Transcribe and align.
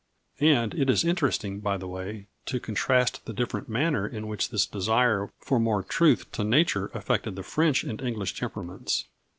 And 0.39 0.73
it 0.73 0.89
is 0.89 1.05
interesting, 1.05 1.59
by 1.59 1.77
the 1.77 1.87
way, 1.87 2.25
to 2.47 2.59
contrast 2.59 3.23
the 3.27 3.33
different 3.33 3.69
manner 3.69 4.07
in 4.07 4.25
which 4.27 4.49
this 4.49 4.65
desire 4.65 5.29
for 5.37 5.59
more 5.59 5.83
truth 5.83 6.31
to 6.31 6.43
nature 6.43 6.87
affected 6.95 7.35
the 7.35 7.43
French 7.43 7.83
and 7.83 8.01
English 8.01 8.33
temperaments. 8.33 9.05